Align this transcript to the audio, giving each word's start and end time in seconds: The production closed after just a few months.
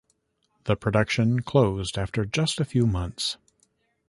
The 0.63 0.75
production 0.75 1.41
closed 1.43 1.95
after 1.95 2.25
just 2.25 2.59
a 2.59 2.65
few 2.65 2.87
months. 2.87 3.37